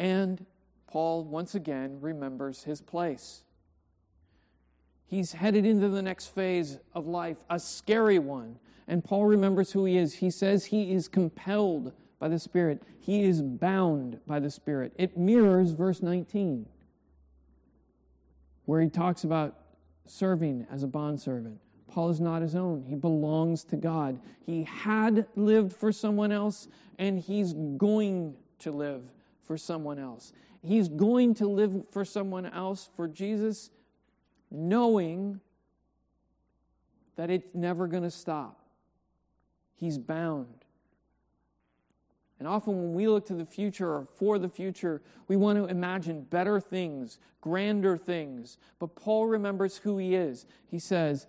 [0.01, 0.47] And
[0.87, 3.43] Paul once again remembers his place.
[5.05, 8.57] He's headed into the next phase of life, a scary one.
[8.87, 10.15] And Paul remembers who he is.
[10.15, 14.91] He says he is compelled by the Spirit, he is bound by the Spirit.
[14.97, 16.65] It mirrors verse 19,
[18.65, 19.55] where he talks about
[20.07, 21.59] serving as a bondservant.
[21.87, 22.85] Paul is not his own.
[22.87, 24.19] He belongs to God.
[24.39, 29.11] He had lived for someone else, and he's going to live
[29.43, 30.33] for someone else.
[30.63, 33.69] He's going to live for someone else for Jesus,
[34.49, 35.39] knowing
[37.15, 38.61] that it's never going to stop.
[39.75, 40.65] He's bound.
[42.39, 45.65] And often, when we look to the future or for the future, we want to
[45.65, 48.57] imagine better things, grander things.
[48.79, 50.47] But Paul remembers who he is.
[50.67, 51.27] He says,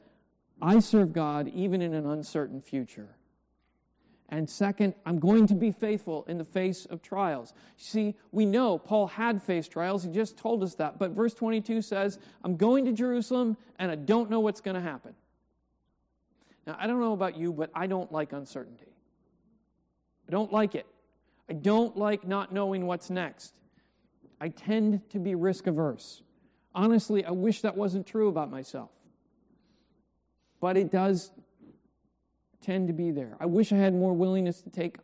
[0.62, 3.16] I serve God even in an uncertain future.
[4.32, 7.52] And second, I'm going to be faithful in the face of trials.
[7.76, 10.02] See, we know Paul had faced trials.
[10.02, 10.98] He just told us that.
[10.98, 14.80] But verse 22 says, I'm going to Jerusalem and I don't know what's going to
[14.80, 15.14] happen.
[16.66, 18.96] Now, I don't know about you, but I don't like uncertainty.
[20.26, 20.86] I don't like it.
[21.50, 23.52] I don't like not knowing what's next.
[24.40, 26.22] I tend to be risk averse.
[26.74, 28.88] Honestly, I wish that wasn't true about myself
[30.62, 31.32] but it does
[32.62, 33.36] tend to be there.
[33.40, 34.96] I wish I had more willingness to take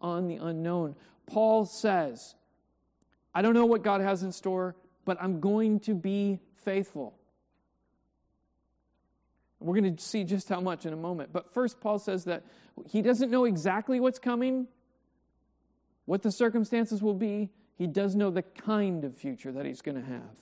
[0.00, 0.96] on the unknown.
[1.26, 2.34] Paul says,
[3.34, 7.14] I don't know what God has in store, but I'm going to be faithful.
[9.60, 11.32] We're going to see just how much in a moment.
[11.32, 12.44] But first, Paul says that
[12.86, 14.66] he doesn't know exactly what's coming,
[16.04, 17.50] what the circumstances will be.
[17.76, 20.36] He does know the kind of future that he's going to have.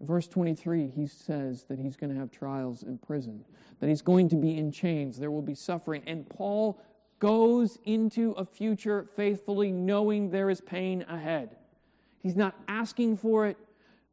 [0.00, 3.44] Verse 23, he says that he's going to have trials in prison,
[3.80, 6.02] that he's going to be in chains, there will be suffering.
[6.06, 6.78] And Paul
[7.18, 11.56] goes into a future faithfully knowing there is pain ahead.
[12.22, 13.56] He's not asking for it,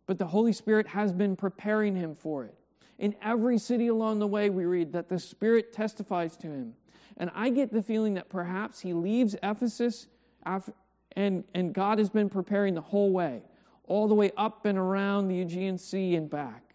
[0.06, 2.56] but the Holy Spirit has been preparing him for it.
[2.98, 6.76] In every city along the way, we read that the Spirit testifies to him.
[7.18, 10.08] And I get the feeling that perhaps he leaves Ephesus
[10.46, 10.74] after,
[11.16, 13.42] and, and God has been preparing the whole way
[13.86, 16.74] all the way up and around the Aegean Sea and back.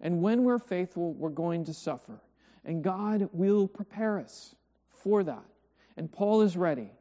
[0.00, 2.20] And when we're faithful, we're going to suffer.
[2.64, 4.54] And God will prepare us
[4.88, 5.44] for that.
[5.96, 6.92] And Paul is ready.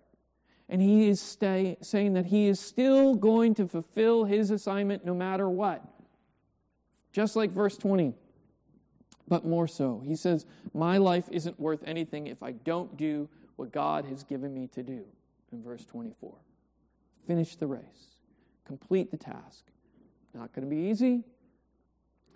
[0.67, 5.13] And he is stay, saying that he is still going to fulfill his assignment no
[5.13, 5.83] matter what.
[7.11, 8.13] Just like verse 20,
[9.27, 10.03] but more so.
[10.05, 14.53] He says, My life isn't worth anything if I don't do what God has given
[14.53, 15.05] me to do,
[15.51, 16.35] in verse 24
[17.29, 18.17] finish the race,
[18.65, 19.65] complete the task.
[20.33, 21.25] Not going to be easy.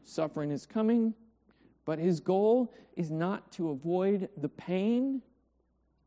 [0.04, 1.16] Suffering is coming,
[1.84, 5.24] but his goal is not to avoid the pain,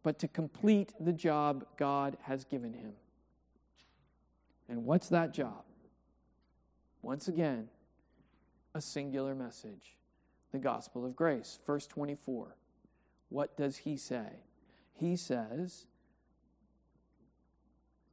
[0.05, 2.93] but to complete the job God has given him.
[4.69, 5.65] And what's that job?
[7.03, 7.69] Once again,
[8.73, 9.97] a singular message
[10.53, 11.59] the gospel of grace.
[11.67, 12.55] Verse 24.
[13.31, 14.45] What does he say?
[14.95, 15.87] He says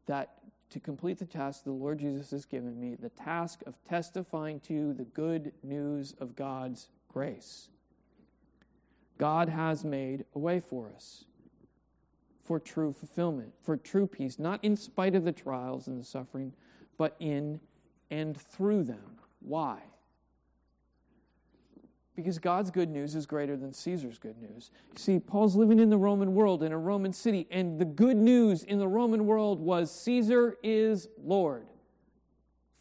[0.08, 0.40] that
[0.74, 4.94] to complete the task the Lord Jesus has given me, the task of testifying to
[4.94, 7.70] the good news of God's grace.
[9.20, 11.26] God has made a way for us
[12.42, 16.52] for true fulfillment, for true peace, not in spite of the trials and the suffering,
[16.98, 17.60] but in
[18.10, 19.20] and through them.
[19.42, 19.80] Why?
[22.16, 24.70] Because God's good news is greater than Caesar's good news.
[24.94, 28.18] You see, Paul's living in the Roman world, in a Roman city, and the good
[28.18, 31.66] news in the Roman world was Caesar is Lord.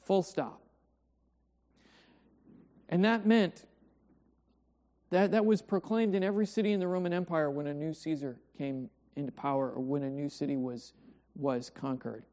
[0.03, 0.61] Full stop.
[2.89, 3.65] And that meant
[5.11, 8.37] that that was proclaimed in every city in the Roman Empire when a new Caesar
[8.57, 10.93] came into power or when a new city was,
[11.35, 12.25] was conquered.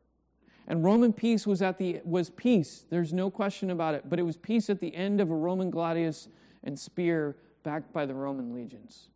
[0.67, 2.85] And Roman peace was at the was peace.
[2.89, 4.07] There's no question about it.
[4.07, 6.27] But it was peace at the end of a Roman gladius
[6.63, 9.09] and spear backed by the Roman legions.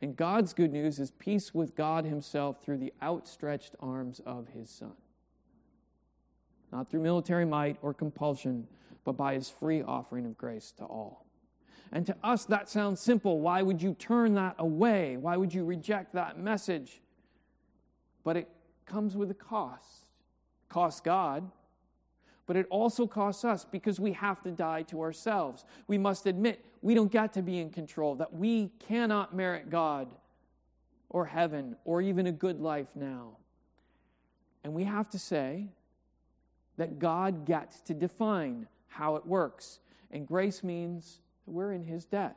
[0.00, 4.68] And God's good news is peace with God Himself through the outstretched arms of His
[4.68, 4.92] Son.
[6.72, 8.66] Not through military might or compulsion,
[9.04, 11.24] but by His free offering of grace to all.
[11.92, 13.40] And to us, that sounds simple.
[13.40, 15.16] Why would you turn that away?
[15.16, 17.00] Why would you reject that message?
[18.24, 18.48] But it
[18.84, 20.06] comes with a cost.
[20.64, 21.50] It costs God,
[22.46, 25.64] but it also costs us because we have to die to ourselves.
[25.86, 30.08] We must admit we don't get to be in control, that we cannot merit God
[31.08, 33.38] or heaven or even a good life now.
[34.62, 35.68] And we have to say
[36.76, 39.78] that God gets to define how it works.
[40.10, 42.36] And grace means we're in His debt.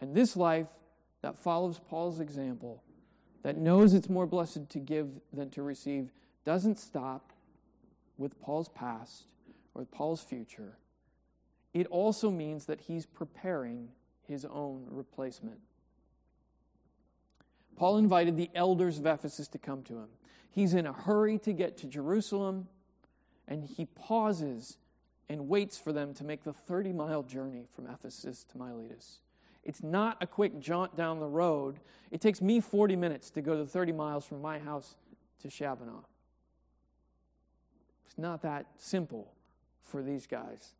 [0.00, 0.68] And this life
[1.22, 2.82] that follows Paul's example,
[3.42, 6.10] that knows it's more blessed to give than to receive,
[6.44, 7.31] doesn't stop
[8.16, 9.24] with Paul's past
[9.74, 10.78] or with Paul's future,
[11.74, 13.88] it also means that he's preparing
[14.26, 15.60] his own replacement.
[17.76, 20.08] Paul invited the elders of Ephesus to come to him.
[20.50, 22.68] He's in a hurry to get to Jerusalem,
[23.48, 24.76] and he pauses
[25.28, 29.20] and waits for them to make the 30 mile journey from Ephesus to Miletus.
[29.64, 31.80] It's not a quick jaunt down the road.
[32.10, 34.96] It takes me 40 minutes to go the 30 miles from my house
[35.40, 36.04] to Shabana.
[38.12, 39.32] It's not that simple
[39.80, 40.74] for these guys.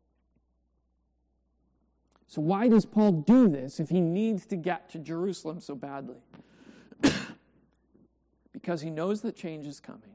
[2.27, 6.19] So, why does Paul do this if he needs to get to Jerusalem so badly?
[8.53, 10.11] because he knows that change is coming.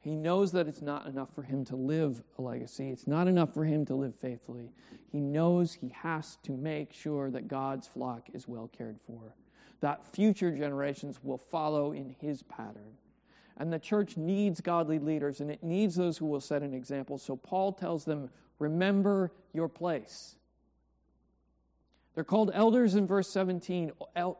[0.00, 2.90] He knows that it's not enough for him to live a legacy.
[2.90, 4.70] It's not enough for him to live faithfully.
[5.10, 9.34] He knows he has to make sure that God's flock is well cared for,
[9.80, 12.98] that future generations will follow in his pattern.
[13.60, 17.18] And the church needs godly leaders and it needs those who will set an example.
[17.18, 20.36] So Paul tells them, remember your place.
[22.14, 23.92] They're called elders in verse 17,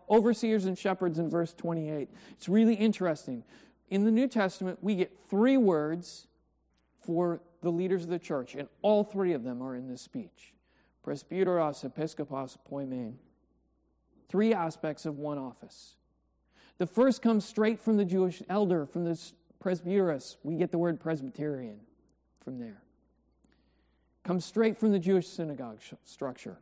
[0.09, 2.09] overseers and shepherds in verse 28.
[2.33, 3.45] It's really interesting.
[3.91, 6.27] In the New Testament, we get three words
[7.05, 10.55] for the leaders of the church, and all three of them are in this speech
[11.07, 13.15] presbyteros, episkopos, poimen.
[14.29, 15.97] Three aspects of one office.
[16.81, 19.21] The first comes straight from the Jewish elder, from the
[19.63, 20.39] presbyteros.
[20.43, 21.79] We get the word Presbyterian
[22.43, 22.81] from there.
[24.25, 26.57] Comes straight from the Jewish synagogue sh- structure.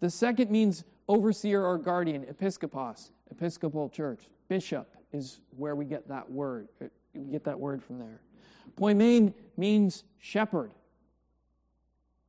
[0.00, 4.28] The second means overseer or guardian, episkopos, episcopal church.
[4.48, 6.68] Bishop is where we get that word.
[6.82, 8.20] Uh, we get that word from there.
[8.78, 10.70] Poimen means shepherd.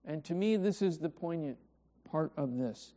[0.06, 1.58] And to me, this is the poignant
[2.10, 2.93] part of this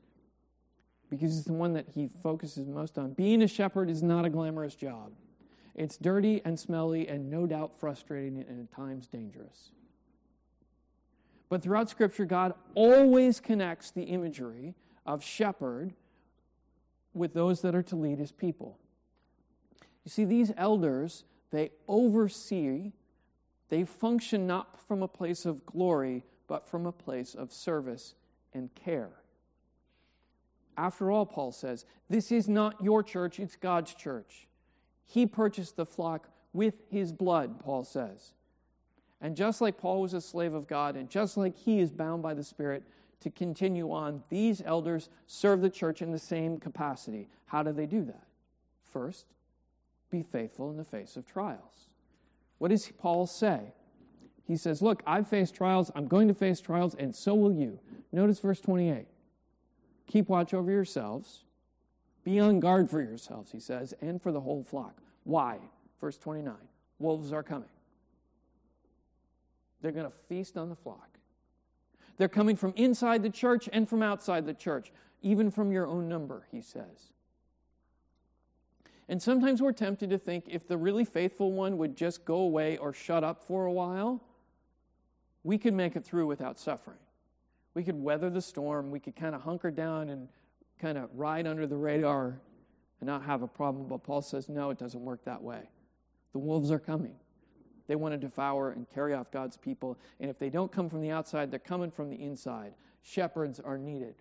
[1.11, 3.13] because it's the one that he focuses most on.
[3.13, 5.13] Being a shepherd is not a glamorous job.
[5.75, 9.71] It's dirty and smelly and no doubt frustrating and at times dangerous.
[11.49, 14.75] But throughout Scripture, God always connects the imagery
[15.07, 15.95] of shepherd
[17.15, 18.79] with those that are to lead his people.
[20.05, 22.93] You see, these elders, they oversee,
[23.69, 28.15] they function not from a place of glory, but from a place of service
[28.53, 29.11] and care.
[30.79, 34.47] After all, Paul says, this is not your church, it's God's church.
[35.05, 38.33] He purchased the flock with his blood, Paul says.
[39.21, 42.23] And just like Paul was a slave of God, and just like he is bound
[42.23, 42.85] by the Spirit
[43.21, 47.29] to continue on, these elders serve the church in the same capacity.
[47.47, 48.29] How do they do that?
[48.93, 49.27] First,
[50.13, 51.89] be faithful in the face of trials.
[52.59, 53.73] What does Paul say?
[54.47, 57.81] He says, Look, I've faced trials, I'm going to face trials, and so will you.
[58.13, 59.07] Notice verse 28.
[60.09, 61.45] Keep watch over yourselves.
[62.25, 65.01] Be on guard for yourselves, he says, and for the whole flock.
[65.25, 65.59] Why?
[66.01, 66.55] Verse 29
[66.99, 67.69] Wolves are coming.
[69.81, 71.19] They're going to feast on the flock.
[72.17, 74.91] They're coming from inside the church and from outside the church,
[75.23, 77.13] even from your own number, he says.
[79.09, 82.77] And sometimes we're tempted to think if the really faithful one would just go away
[82.77, 84.21] or shut up for a while,
[85.45, 86.99] we could make it through without suffering
[87.75, 88.91] we could weather the storm.
[88.91, 90.29] We could kind of hunker down and
[90.81, 92.41] kind of ride under the radar
[93.01, 93.87] and not have a problem.
[93.89, 95.69] But Paul says, no, it doesn't work that way.
[96.33, 97.15] The wolves are coming.
[97.87, 99.99] They want to devour and carry off God's people.
[100.21, 102.75] And if they don't come from the outside, they're coming from the inside.
[103.03, 104.15] Shepherds are needed.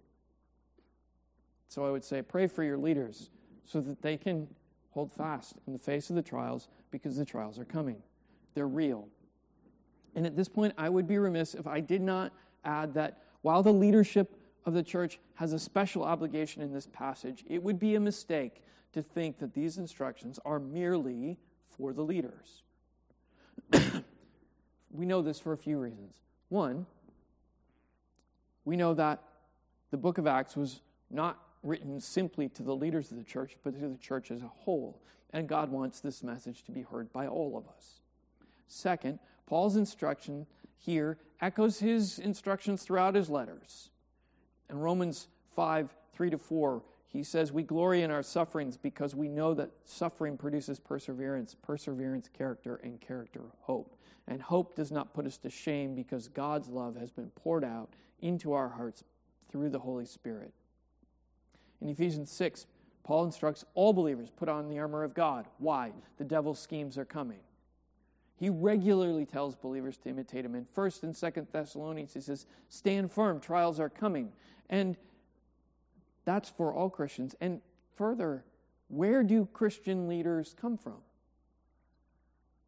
[1.67, 3.29] So I would say, pray for your leaders
[3.65, 4.47] so that they can
[4.91, 8.01] hold fast in the face of the trials because the trials are coming.
[8.53, 9.09] They're real.
[10.15, 12.31] And at this point, I would be remiss if I did not
[12.63, 14.35] add that while the leadership
[14.65, 18.61] of the church has a special obligation in this passage, it would be a mistake
[18.91, 22.63] to think that these instructions are merely for the leaders.
[24.91, 26.15] we know this for a few reasons.
[26.49, 26.85] One,
[28.65, 29.23] we know that
[29.91, 33.79] the book of Acts was not written simply to the leaders of the church, but
[33.79, 34.99] to the church as a whole.
[35.31, 38.01] And God wants this message to be heard by all of us.
[38.67, 40.47] Second, Paul's instruction
[40.77, 43.89] here echoes his instructions throughout his letters.
[44.69, 49.27] In Romans 5 3 to 4, he says, We glory in our sufferings because we
[49.27, 53.95] know that suffering produces perseverance, perseverance, character, and character, hope.
[54.27, 57.89] And hope does not put us to shame because God's love has been poured out
[58.19, 59.03] into our hearts
[59.49, 60.53] through the Holy Spirit.
[61.81, 62.65] In Ephesians 6,
[63.03, 65.47] Paul instructs all believers put on the armor of God.
[65.59, 65.93] Why?
[66.17, 67.39] The devil's schemes are coming.
[68.37, 70.53] He regularly tells believers to imitate him.
[70.53, 74.31] In 1st and 2nd Thessalonians, he says, Stand firm, trials are coming.
[74.69, 74.95] And
[76.23, 77.35] that's for all Christians.
[77.41, 77.61] And
[77.95, 78.45] further,
[78.89, 80.97] where do Christian leaders come from?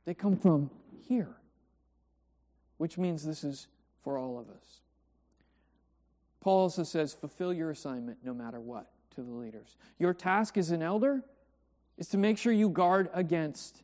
[0.05, 0.72] They come from
[1.07, 1.36] here,
[2.78, 3.67] which means this is
[4.03, 4.82] for all of us.
[6.41, 9.78] Paul also says, Fulfill your assignment no matter what to the leaders.
[9.99, 11.22] Your task as an elder
[11.97, 13.84] is to make sure you guard against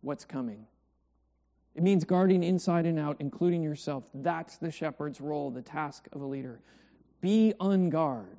[0.00, 0.66] what's coming.
[1.74, 4.08] It means guarding inside and out, including yourself.
[4.14, 6.60] That's the shepherd's role, the task of a leader.
[7.20, 8.38] Be on guard,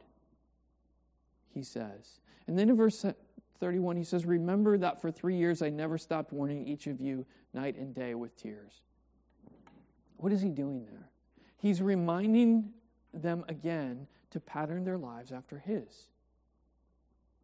[1.54, 2.20] he says.
[2.48, 3.06] And then in verse
[3.60, 7.26] 31, he says, Remember that for three years I never stopped warning each of you
[7.54, 8.82] night and day with tears.
[10.18, 11.10] What is he doing there?
[11.58, 12.72] He's reminding
[13.14, 16.10] them again to pattern their lives after his.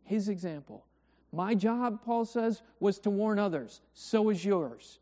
[0.03, 0.85] His example.
[1.33, 3.81] My job, Paul says, was to warn others.
[3.95, 4.99] So is yours.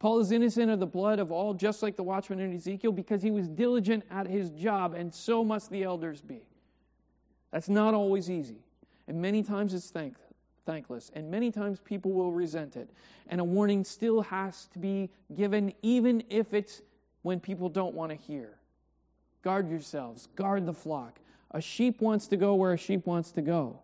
[0.00, 3.22] Paul is innocent of the blood of all, just like the watchman in Ezekiel, because
[3.22, 6.42] he was diligent at his job, and so must the elders be.
[7.52, 8.64] That's not always easy.
[9.06, 10.16] And many times it's thank,
[10.66, 12.90] thankless, and many times people will resent it.
[13.28, 16.82] And a warning still has to be given, even if it's
[17.22, 18.58] when people don't want to hear.
[19.42, 21.20] Guard yourselves, guard the flock.
[21.52, 23.78] A sheep wants to go where a sheep wants to go.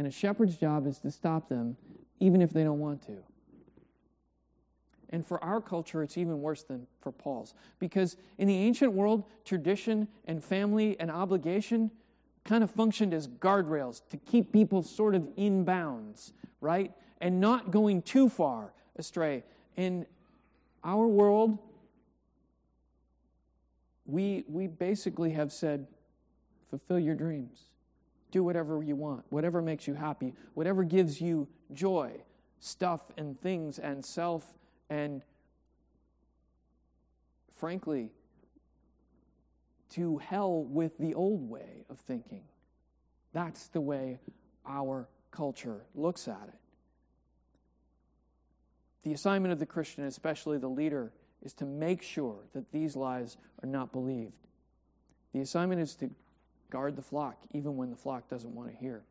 [0.00, 1.76] And a shepherd's job is to stop them,
[2.20, 3.18] even if they don't want to.
[5.10, 7.52] And for our culture, it's even worse than for Paul's.
[7.78, 11.90] Because in the ancient world, tradition and family and obligation
[12.46, 16.32] kind of functioned as guardrails to keep people sort of in bounds,
[16.62, 16.92] right?
[17.20, 19.44] And not going too far astray.
[19.76, 20.06] In
[20.82, 21.58] our world,
[24.06, 25.88] we, we basically have said,
[26.70, 27.69] fulfill your dreams.
[28.30, 32.22] Do whatever you want, whatever makes you happy, whatever gives you joy,
[32.60, 34.52] stuff and things and self
[34.88, 35.22] and
[37.60, 38.10] frankly,
[39.90, 42.44] to hell with the old way of thinking.
[43.34, 44.18] That's the way
[44.66, 46.58] our culture looks at it.
[49.02, 51.12] The assignment of the Christian, especially the leader,
[51.42, 54.46] is to make sure that these lies are not believed.
[55.34, 56.10] The assignment is to
[56.70, 59.02] guard the flock, even when the flock doesn't want to hear.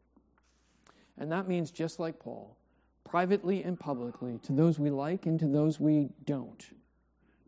[1.18, 2.58] And that means, just like Paul,
[3.04, 6.66] privately and publicly, to those we like and to those we don't,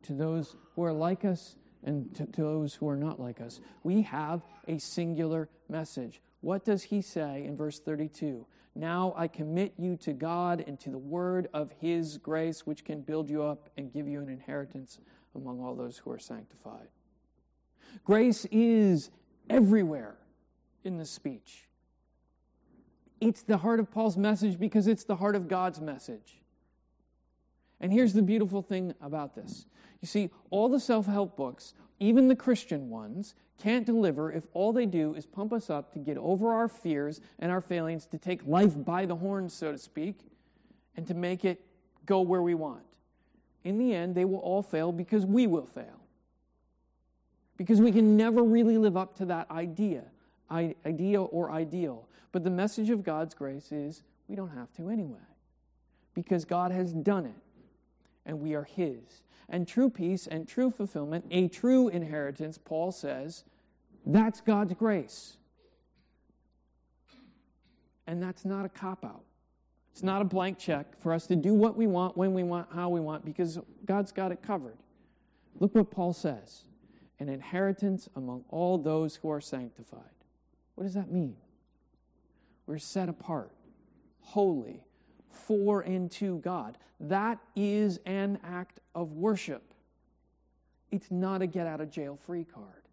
[0.04, 3.62] to those who are like us and to, to those who are not like us,
[3.84, 6.22] we have a singular message.
[6.42, 8.46] What does he say in verse 32?
[8.76, 13.02] Now I commit you to God and to the word of his grace, which can
[13.02, 15.00] build you up and give you an inheritance
[15.36, 16.88] among all those who are sanctified.
[18.04, 19.12] Grace is
[19.52, 20.16] everywhere
[20.84, 21.68] in the speech.
[23.20, 26.42] It's the heart of Paul's message because it's the heart of God's message.
[27.80, 29.66] And here's the beautiful thing about this
[30.02, 34.74] you see, all the self help books, even the Christian ones, can't deliver if all
[34.74, 38.18] they do is pump us up to get over our fears and our failings, to
[38.18, 40.22] take life by the horns, so to speak,
[40.98, 41.62] and to make it
[42.08, 42.84] go where we want.
[43.64, 46.01] In the end, they will all fail because we will fail
[47.62, 50.02] because we can never really live up to that idea,
[50.50, 52.08] idea or ideal.
[52.32, 55.20] But the message of God's grace is we don't have to anyway,
[56.16, 57.36] because God has done it,
[58.26, 59.22] and we are His.
[59.48, 63.44] And true peace and true fulfillment, a true inheritance, Paul says,
[64.08, 65.38] that's God's grace.
[68.08, 69.22] And that's not a cop out.
[69.92, 72.70] It's not a blank check for us to do what we want, when we want,
[72.74, 74.80] how we want, because God's got it covered.
[75.60, 76.64] Look what Paul says
[77.22, 80.02] an inheritance among all those who are sanctified.
[80.74, 81.36] What does that mean?
[82.66, 83.52] We're set apart,
[84.22, 84.84] holy,
[85.30, 86.80] for and to God.
[87.00, 89.62] That is an act of worship.
[90.90, 92.88] It's not a get out of jail free card.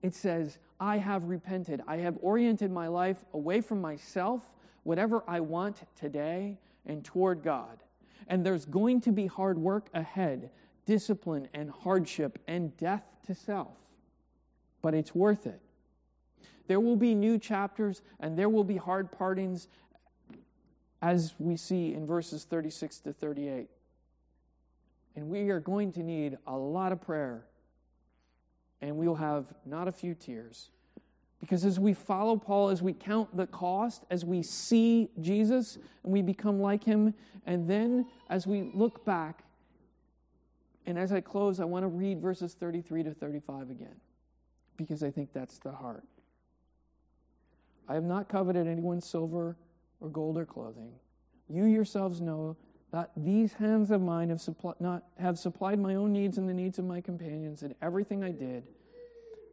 [0.00, 1.82] It says, I have repented.
[1.88, 4.42] I have oriented my life away from myself,
[4.84, 6.56] whatever I want today,
[6.86, 7.82] and toward God.
[8.28, 10.50] And there's going to be hard work ahead
[10.88, 13.76] discipline and hardship and death to self.
[14.80, 15.60] But it's worth it.
[16.66, 19.68] There will be new chapters and there will be hard partings,
[21.02, 23.68] as we see in verses 36 to 38.
[25.14, 27.44] And we are going to need a lot of prayer,
[28.80, 30.70] and we'll have not a few tears.
[31.38, 36.12] Because as we follow Paul, as we count the cost, as we see Jesus and
[36.12, 37.14] we become like him,
[37.46, 39.44] and then as we look back,
[40.88, 43.96] and as I close, I want to read verses 33 to 35 again,
[44.78, 46.04] because I think that's the heart.
[47.86, 49.58] I have not coveted anyone's silver
[50.00, 50.92] or gold or clothing.
[51.46, 52.56] You yourselves know
[52.90, 56.54] that these hands of mine have, suppli- not, have supplied my own needs and the
[56.54, 58.64] needs of my companions in everything I did.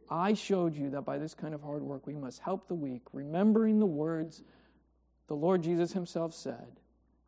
[0.08, 3.02] I showed you that by this kind of hard work we must help the weak,
[3.12, 4.42] remembering the words
[5.26, 6.80] the Lord Jesus himself said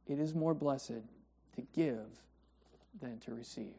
[0.06, 1.02] it is more blessed
[1.56, 2.06] to give
[3.02, 3.74] than to receive.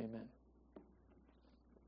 [0.00, 0.39] Amen.